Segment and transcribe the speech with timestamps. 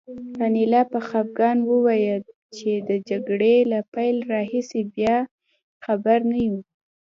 [0.43, 2.21] انیلا په خپګان وویل
[2.57, 5.15] چې د جګړې له پیل راهیسې بیا
[5.85, 6.57] خبر نه یو